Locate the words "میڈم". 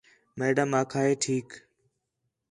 0.39-0.69